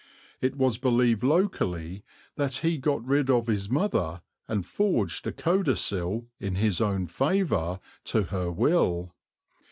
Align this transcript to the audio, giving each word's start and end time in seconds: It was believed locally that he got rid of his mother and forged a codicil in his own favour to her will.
It 0.41 0.55
was 0.55 0.79
believed 0.79 1.21
locally 1.21 2.03
that 2.35 2.55
he 2.65 2.79
got 2.79 3.05
rid 3.05 3.29
of 3.29 3.45
his 3.45 3.69
mother 3.69 4.23
and 4.47 4.65
forged 4.65 5.27
a 5.27 5.31
codicil 5.31 6.25
in 6.39 6.55
his 6.55 6.81
own 6.81 7.05
favour 7.05 7.79
to 8.05 8.23
her 8.23 8.51
will. 8.51 9.13